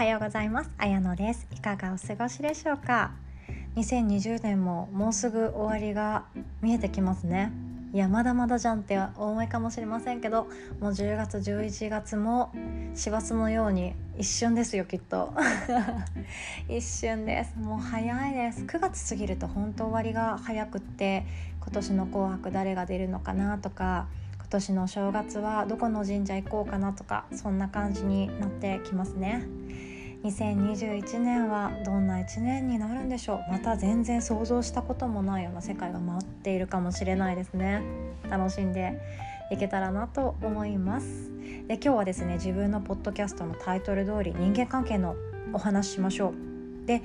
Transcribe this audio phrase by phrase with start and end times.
[0.00, 0.70] はようございます。
[0.78, 1.46] あやのです。
[1.52, 3.10] いかがお過ごしでしょうか
[3.76, 6.24] ？2020年ももうすぐ終わりが
[6.62, 7.52] 見えてきますね。
[7.92, 10.44] いやまだまだじゃんってお思いかもしれませんけど
[10.80, 12.50] もう10月11月も
[12.94, 15.34] 師走のように一瞬ですよきっと。
[16.66, 17.58] 一瞬です。
[17.58, 18.64] もう早いです。
[18.64, 21.26] 9月過ぎると本当終わりが早くって
[21.60, 24.06] 今年の「紅白」誰が出るのかなとか
[24.38, 29.44] 今年の正月はどこの神社行こうかなとかそんな感じになってきますね。
[30.22, 33.52] 2021年はどんな1年になるんでしょう？
[33.52, 37.82] また全然想像したこともないような世界が待っているかもしれないですね。
[38.28, 39.00] 楽しんで
[39.50, 41.30] いけたらなと思います。
[41.68, 45.16] で今日はですね自分のポッドキャストのタイトル通り人間関係の
[45.54, 46.34] お話しましょ
[46.84, 46.86] う。
[46.86, 47.00] で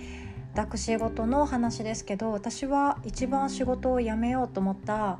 [0.53, 5.19] 私事の話ですけど私は一番仕事を辞めようと思った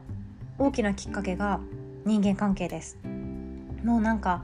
[0.57, 1.61] 大きなきっかけが
[2.05, 2.97] 人間関係です。
[3.85, 4.43] もうなんか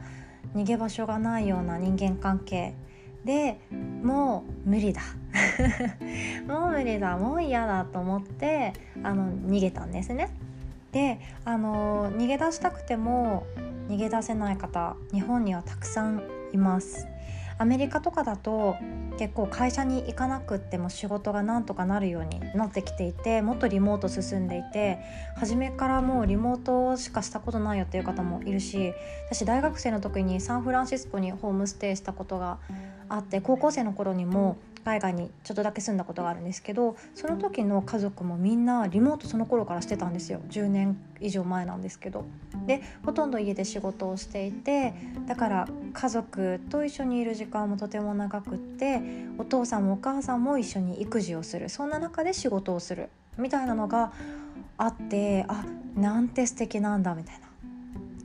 [0.55, 2.75] 逃げ場所がないような人間関係
[3.25, 3.59] で
[4.03, 5.01] もう無理だ。
[6.47, 7.17] もう無理だ。
[7.17, 10.29] もう嫌だと思ってあの逃げたんですね。
[10.91, 13.45] であの逃げ出したくても
[13.87, 17.07] 逃げ出せない方日本にはたくさんいます。
[17.61, 18.75] アメリカとかだと
[19.19, 24.97] 結構会社に行かなくっても仕事がなんとかなるようになってきていてもっとリモート進んでいて
[25.35, 28.93] 初めからもうリモートしかしたことないよっていう方もいるし
[29.29, 32.57] 私大学生の時にサンフランシスコにホームステイしたことが
[33.11, 40.39] あって高校生の頃にも海外にちょっとだけ住んだことがあるんですけどその時の家族もみんなリモートその頃からしてたんですよ。
[40.49, 42.25] 10年以上前なんですけど。
[42.65, 44.93] でほとんど家で仕事をしていて
[45.27, 49.01] だから家族と一緒にいる時間もとても長くって
[49.37, 51.69] お父さんもお母さんも一緒に育児をする。
[51.69, 53.09] そんな中で仕事をする。
[53.37, 54.13] みたいなのが
[54.77, 57.51] あってあなんて素敵なんだみたいな。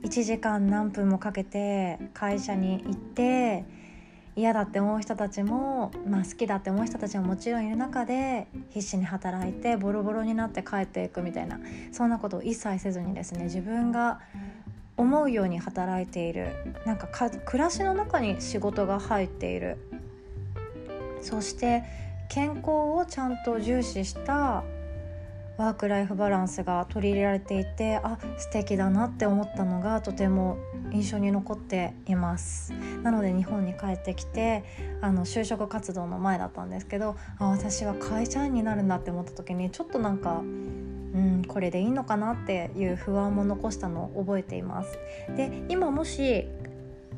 [0.03, 3.65] 1時間何分もかけて会社に行って
[4.37, 11.59] 嫌だって思う人たちも、まあ、好きだって思う人たちももちろんいる中で必死に働いてボロボロになって帰っていくみたいな
[11.91, 14.19] そんなことを一切せずにですね自分が
[14.95, 16.75] 思うように働いている。
[16.85, 19.77] なんか暮らしの中に仕事が入っている。
[21.21, 21.83] そして
[22.29, 24.63] 健康をちゃんと重視した
[25.57, 30.57] ワーク・ライフ・バランスが取り入れられていてあ素敵だなって思ったのがとても
[30.91, 32.73] 印象に残っています。
[33.03, 34.63] なので日本に帰ってきて
[35.01, 44.99] あの就職活動の前だったんですけどあ私は会社員になるんだって思った時にちょっとなんかうんこれでいいのかなっていう不安も残したのを覚えています。
[45.35, 46.47] で今もし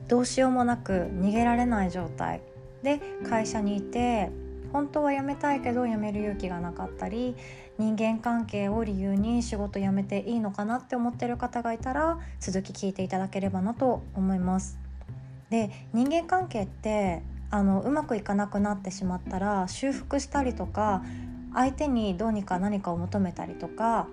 [0.07, 2.41] どうしようもなく逃げられない状態
[2.83, 4.31] で会社にいて
[4.71, 7.35] 本当は辞めたいけど辞める勇気がなかったり
[7.77, 14.77] 人間関係を理由に仕事辞めていいのかなって思ってる方がいたら続き聞いていただければなと思います。
[15.49, 21.03] で人間関係ってあのうまくいかなくなってしまったら修復したりとか
[21.53, 24.07] 相手にどうにか何かを求めたりとか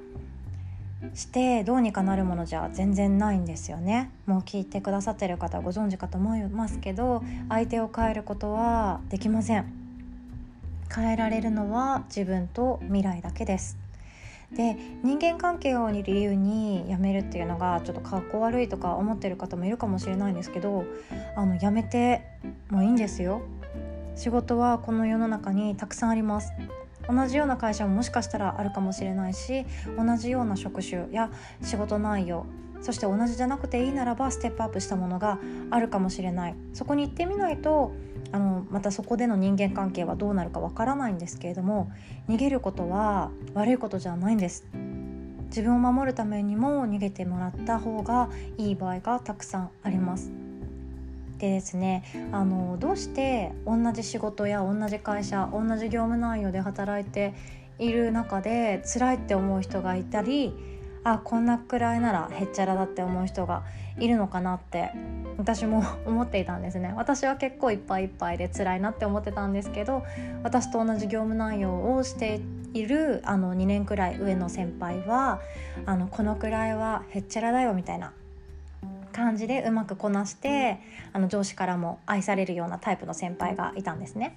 [1.15, 9.76] してどうにかなるものじゃ全然ないんですよねもう聞いてくださってる方ご存知かと思いますけど相手を変えることはできません
[10.95, 13.79] 変えられるのは自分と未来だけです。
[14.53, 20.85] で人間関係を理由に辞めるっていうのがちょっとかっこ悪いとか思ってる方もいるかもしれないんですけど
[21.35, 22.23] あの辞めて
[22.71, 23.43] もいいんですよ。
[24.15, 26.53] 仕事はこの世の中にたくさんあります。
[27.09, 29.65] 同じような会社ももしかしたらあるかもしれないし
[29.97, 31.31] 同じような職種や
[31.63, 32.47] 仕事内容
[32.87, 36.55] そして同じじゃなくていいならばステップアップしたものがあるかもしれない。
[36.73, 37.91] そこに行ってみないと
[38.31, 41.91] あのまたそこでの人間関係はどうなるかわからないんですけれども
[42.29, 44.65] 逃げることは悪いことじゃないんです。
[45.47, 50.31] 自分を守るためにも逃げてもらった方がいい場合がたくさんあります。
[51.39, 57.35] でですねあのどうして同じ仕事や同じ会社同じ業務内容で働いて
[57.81, 60.76] いる中で辛いって思う人がいたり
[61.09, 63.63] あこんなくらいならへっちゃらだって思う人が
[63.97, 64.91] いるのかなって
[65.39, 70.05] 私も 思っていたんですね私は結構いっぱいいっぱいで辛いなって思ってたんですけど
[70.43, 72.41] 私と同じ業務内容をして
[72.75, 75.39] いるあの2年くらい上の先輩は
[75.87, 78.13] あのこのくらいはへっちゃらだよみたいな
[79.13, 80.81] 感じでうまくこなして
[81.13, 84.37] あの上司からも愛されるようなタイプの先輩がいたんですね。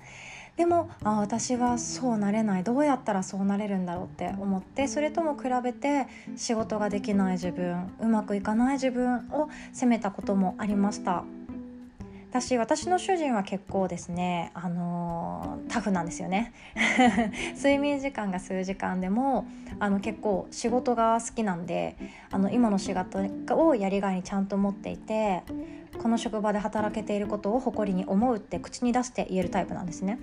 [0.59, 2.65] でもあ私はそうなれない。
[2.65, 11.23] どうやったらそうなれるんだろうって思ってそれとも比べて仕事ができない自分うまくいかない自分を責めたこともありました。
[12.29, 16.53] 私私の主人は結構ですね、あのー、タフなんですよね
[17.57, 19.47] 睡眠時間が数時間でも
[19.79, 21.95] あの結構仕事が好きなんで
[22.29, 23.19] あの今の仕事
[23.55, 25.41] をやりがいにちゃんと持っていて
[26.01, 30.19] この職場で働けていることを誇りに思うって口に出して言えるタイプなんですね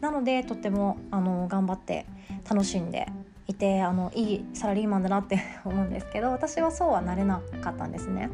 [0.00, 2.04] なのでとってもあの頑張って
[2.50, 3.06] 楽しんで
[3.46, 8.28] いてあのいいサラリーマンだなって思うんですけど私はそうはなれなかったんですね。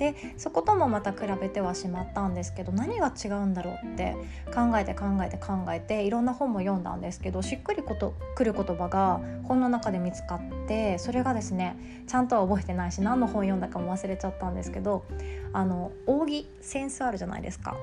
[0.00, 4.16] でそこともまた比べてはしまったんですけど何が違うんだろうって
[4.46, 11.76] 考えて考えて考えていろんな本も読んだんですけどしっくりことくる言葉が本の中で見つかってそれがですね
[12.06, 15.04] ちゃんとは覚えてないし何の本読んだかも忘れちゃったんですけど
[15.52, 17.76] あの扇センスあるじゃないですか。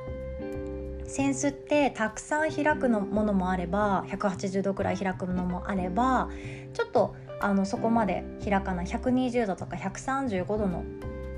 [1.08, 6.28] 扇子ってたくさん開くのものもあれば180度くらい開くのもあれば
[6.74, 10.84] ちょっとあのそこまで開かない120度とか135度の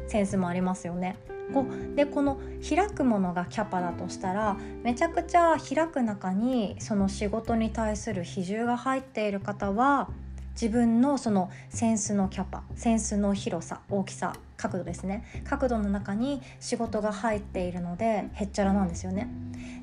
[0.10, 1.16] センスもありますよね。
[1.54, 1.66] こ
[1.96, 10.10] でこの開くものがキャパだとしたらめちゃくちゃ開く中にその仕事に対する比重が入っている方は
[10.54, 15.24] 自分のそのセンスのキャパセンスの広さ大きさ角度ですね。
[15.46, 19.30] 角度の中に仕事が入っているのでへっちゃらなんですよね。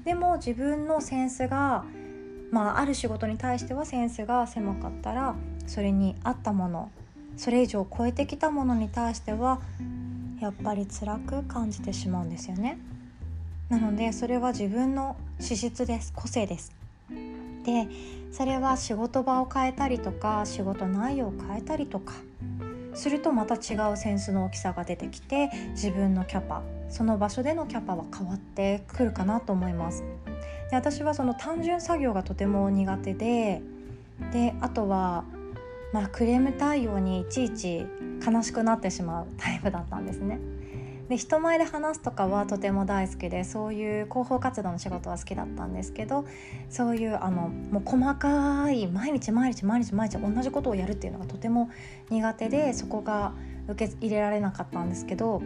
[0.05, 1.84] でも自分のセンスが
[2.50, 5.34] まあある仕事に対してはセンスが狭かったら
[5.67, 6.90] それに合ったもの
[7.37, 9.61] それ以上超えてきたものに対しては
[10.40, 12.78] やっぱり辛く感じてしまうんですよね。
[13.68, 16.12] なのでそれは自分の資質です。
[16.14, 16.72] 個性です。
[17.64, 17.88] で
[18.30, 22.14] それは仕事場を変えたりとか仕事内容を変えたりとか
[22.94, 30.04] するとまた違うセンスの大きさが出てきて自分のキャパその場所でのキャパは変わってくるかなと思います。
[30.70, 33.62] で私はその単純作業がとても苦手で
[34.32, 35.24] であとは
[35.92, 37.86] まあ、クレーム対応にいちいち
[38.26, 40.40] 悲しくなってしまうタイプだったんですね。
[41.08, 46.26] で人前で話すとかはとても大好きでそういう広報活動の仕事は好きだったんですけど
[46.68, 51.70] そういうあのもう細かい毎日毎日毎日毎日同じことをやるっていうのがとても
[52.10, 53.34] 苦手でそこが
[53.68, 55.42] 受け入れられなかったんですけど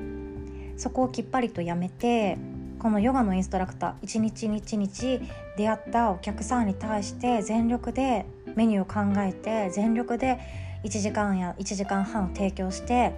[0.77, 2.39] そこをきっぱりとやめて
[2.79, 5.21] このヨガのインストラクター一日一日
[5.59, 8.25] 出会ったお客さんに対して全力で
[8.57, 10.39] メニューを考えて全力で
[10.85, 13.13] 1時間や1時間半を提供して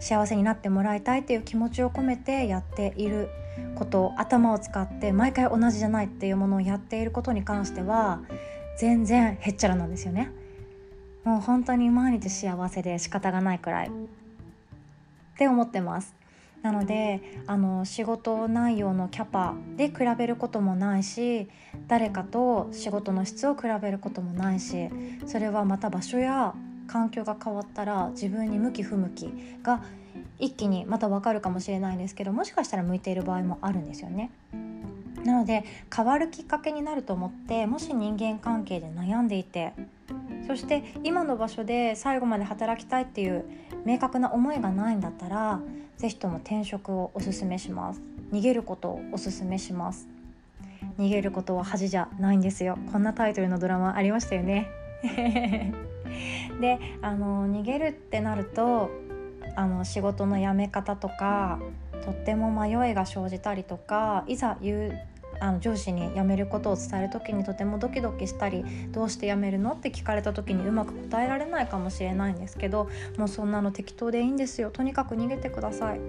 [0.00, 3.28] 幸せになってもらいたいっていう気持ちを込めてやっている
[3.74, 8.20] こと頭を使って毎回同じじゃないっていうものをやっていることに関しては
[8.78, 10.30] 全然へっちゃらなんですよね。
[11.24, 13.90] もう本当に毎日幸せで仕方がないくらいっ
[15.36, 16.17] て思ってます。
[16.62, 21.48] なのであの仕事内容のキャパで比べることもないし
[21.86, 24.88] 誰かと仕事の質を比べることもないし
[25.26, 26.54] それはまた場所や
[26.88, 29.30] 環境が変わったら自分に向き不向き
[29.62, 29.82] が
[30.38, 34.30] 一気にまた分かるかもしれないんですけどもしかしたら向いている場合もあるんですよね。
[35.24, 35.64] なので
[35.94, 39.72] 変わるきっかけになると思ってもし人間関係で悩んでいて
[40.46, 43.44] そして今の場所で最後まで働きたいっていう
[43.84, 45.60] 明確な思いがないんだったら
[45.96, 48.00] 是非とも転職をおすすめします。
[48.32, 50.08] 逃げることをおすすめします。
[50.98, 52.78] 逃げることは恥じゃないんですよ。
[52.92, 54.68] こんなタイトルのドラマありましたよね。
[56.60, 58.90] であの逃げるってなると
[59.56, 61.58] あの仕事の辞め方とか
[62.04, 64.98] とっても迷いが生じたりとかいざ言う
[65.40, 76.00] あの上司に辞めることを伝える時にとてもドキドキしたりどうして辞めるのって聞かれた時にうまく答えられないかもしれないんですけどもうそんなの適当でいいんですよとにかく逃げてください。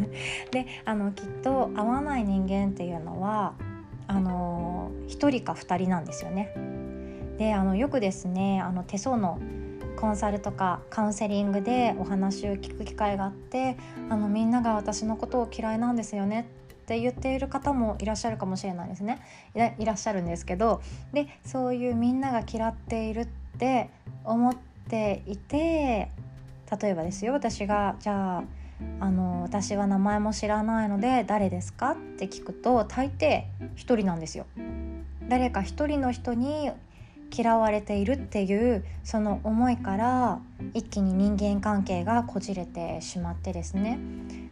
[0.50, 3.54] であのきっと合わない人間っていうのは
[4.06, 6.52] あの1人か2人なんですよね。
[7.38, 9.38] であのよくですねあの手相の
[9.98, 13.76] コンサルとかカウンセリングでお話を聞く機会があって
[14.08, 16.48] あのみんなが私のことを嫌いなんですよね
[16.88, 19.20] って言っている方もいらっしゃるかもしれないですね
[19.78, 20.80] いらっしゃるんですけど
[21.12, 23.26] でそういうみんなが嫌っているっ
[23.58, 23.90] て
[24.24, 24.56] 思っ
[24.88, 26.10] ていて
[26.80, 28.44] 例えばですよ私がじゃあ
[29.00, 33.44] あの私は名前も知らないので誰ですかって聞くと大抵
[33.76, 34.46] 1人なんですよ。
[35.28, 36.70] 誰か一人の人に
[37.30, 40.40] 嫌われているっていうその思いから
[40.74, 43.98] 一気に人間関係がこじれてしまってですね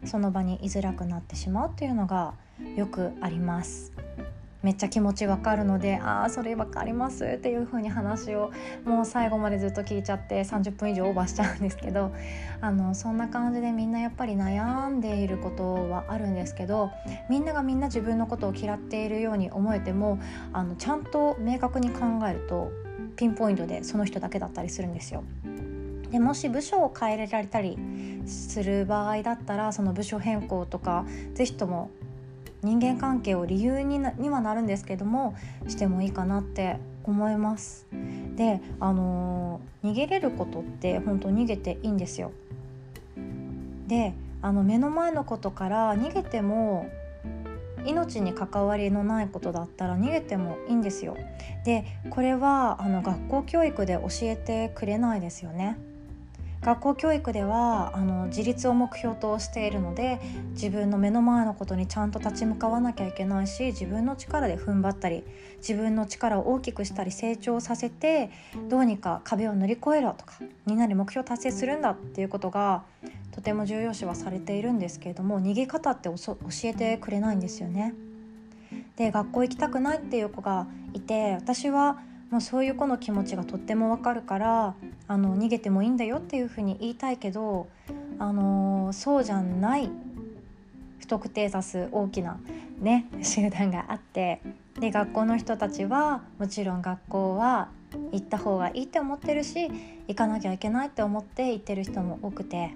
[0.05, 2.33] その場に居づらくなってしまうというのが
[2.75, 3.91] よくあります。
[4.67, 8.51] めっちゃ気持ちわかるのでああそれわかりますっていう風に話を
[8.83, 12.11] もう最後までずっと聞いちゃって30分以上オーバーしちゃうんですけど
[12.59, 16.91] あのそんな感じでみんなやっぱり悩んでいることはあるんですけど
[17.29, 20.19] みんながみんな自分のことを嫌っているように思えても
[20.51, 22.69] あのちゃんと明確に考えると
[23.15, 25.23] ピンポイントでその人だけだったりするんですよ。
[26.11, 27.77] でもし部署を変えられたり
[28.25, 31.05] する場合だったらその部署変更とか
[31.35, 31.89] 是非とも
[32.63, 35.35] 人間関係を理由ににはなるんですけども
[35.67, 37.87] してもいいかなって思います。
[38.35, 42.31] であのー、逃げれることって本当逃げていいんですよ。
[43.87, 46.87] であの目の前のことから逃げても
[47.85, 51.17] 命に関わりのないことだったら逃げてもいいんですよ。
[51.63, 55.77] でこれはあの学校教育で教えてくれないですよね。
[56.61, 60.19] 学校教育ではあの自立を目標としているので
[60.51, 65.23] 自分の目の前のことにちゃんと立ち向かわなきゃいけないし自分の力で踏ん張ったり
[65.57, 68.31] 自分の力を大きくしたり成長させて
[68.69, 70.33] どうにか壁を乗り越えろとか
[70.65, 72.83] みんなで目標達成するんだっていうことが
[73.31, 77.93] とても重要視はされているんですけれども逃げ方って教えてくれないんですよね。
[78.95, 81.99] で学校行きたくないっていう子がいて私は
[82.31, 84.75] もうそういう子の気持ちがとってもわかるから
[85.07, 87.67] あの逃げてもいいんだよっていうふうに言いたいけど、
[88.19, 89.89] あのそうじゃない
[90.99, 92.39] 不特定多数大きな、
[92.79, 94.41] ね、集団があって
[94.79, 97.69] で学校の人たちはもちろん学校は
[98.11, 99.69] 行った方がいいって思ってるし
[100.07, 102.71] 行かなきゃいけないって思って行ってる人も多くて。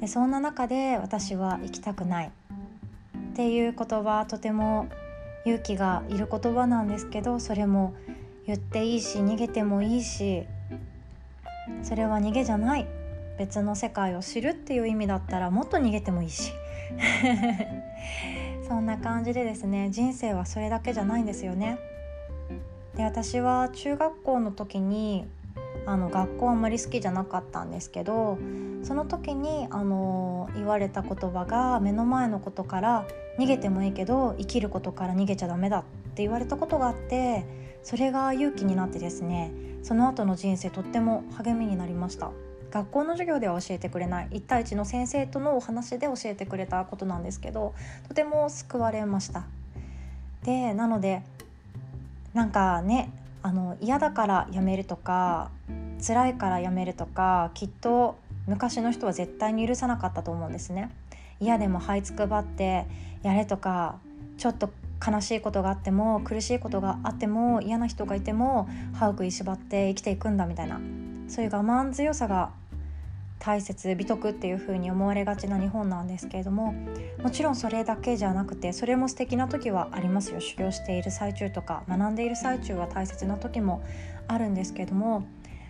[0.00, 2.30] でそんな中で私は行きたくない。
[3.32, 4.88] っていう言葉とても
[5.44, 7.94] 勇気がいる言葉なんですけどそれも
[8.46, 10.46] 言っていいし逃げてもいいし
[11.88, 12.86] それは逃げじゃない
[13.38, 16.52] 別の世界を知るっていう意味だったらもっと逃げてもいいし
[18.68, 21.78] そんな感じでですね人生はそれだけじゃないんですよね。
[22.94, 25.26] で私は中学校の時に
[25.86, 28.36] あの学校あんまり好きじゃなかったんですけど
[28.82, 33.06] その時にあの言われた言葉が目の前のことから
[33.38, 35.82] 逃げてもいいけど生きることから逃げちゃダメだっ
[36.14, 37.44] て言われたことがあって
[37.82, 39.52] それが勇気になってですね
[39.82, 42.30] その後の人生とっても励みになりました。
[42.70, 47.72] 学校の授業では教えてくれない1対1の先生とのお話で教えてくれたことなんですけど
[48.08, 49.44] とても救われました。
[50.44, 51.22] でなので
[52.34, 53.10] なんかね
[53.42, 55.50] あの嫌だからやめるとか
[56.06, 58.16] 辛いからやめるとかきっと
[58.46, 60.90] 昔の人は絶対に許さなかったと思うんですね。
[61.40, 62.86] 嫌でも這いつくばって
[63.22, 63.98] やれとか
[64.36, 64.70] ちょっと
[65.06, 70.80] 悲しいことがあっても苦しいことがあっても嫌な人がいても歯を食いしばって生きていくんだみたいな。
[71.28, 72.50] そういう我慢強さが
[73.38, 76.74] 大切美徳っていう風に思われがちな日本なんですけれども
[77.22, 80.40] もちろんそれだけじゃなくてそれも素敵な時はありますよ。
[80.40, 83.82] 修行している最中とか学んでいる最中は大切な時も
[84.26, 85.26] あるんですけども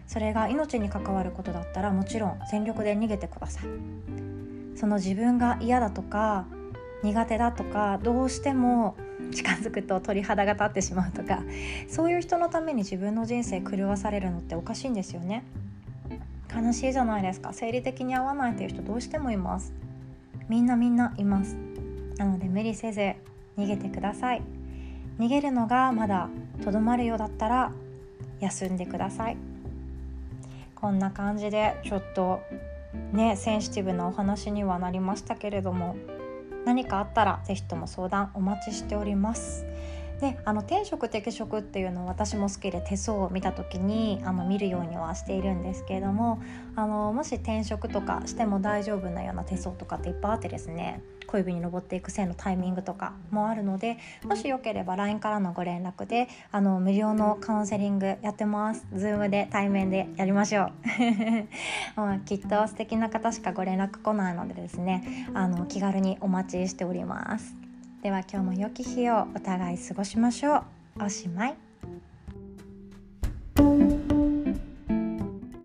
[0.06, 4.37] それが命に関わることだったらもちろん全力で逃げてください。
[4.78, 6.46] その自分が嫌だとか
[7.02, 8.96] 苦手だとかどうしても
[9.32, 11.42] 近づくと鳥肌が立ってしまうとか
[11.88, 15.42] そういう人のために自分の人生狂わされるのっておかしいんですよね。
[16.54, 17.52] 悲しいじゃないですか。
[17.52, 19.72] 生理的に合わないっていう人どうしてもいます。
[20.48, 21.56] みんなみんないます。
[22.16, 23.00] なので無理せず
[23.58, 24.42] 逃げてください。
[25.18, 26.28] 逃げるのがまだ
[26.64, 27.72] とどまるようだったら
[28.38, 29.36] 休んでください。
[30.76, 32.40] こんな感じでちょっと
[33.12, 35.96] ねセンシティブなお話にはなりましたけれども
[36.64, 39.64] 何かあったら是非とも相談お待ちしております。
[40.20, 46.42] であの天職適職っていうのを私も好きで手相を見た時にあの見るようにはしているんですけれども
[46.76, 58.86] あのもし転職とかしても大丈夫なような手相とかっていっぱいあってですね小指に登っていく線のタイミングとかもあるのでもしよければ LINE からのご連絡であの無料のカウンセリングやってます。
[58.94, 60.72] Zoom で対面でやりましょう。
[62.00, 67.67] まあ、きっと素敵な方しかご連絡来ないのでですねあの気軽にお待ちしております。
[68.02, 70.64] では今日も良き日をお互い過ごしましょ
[70.98, 71.04] う。
[71.04, 71.67] おしまい。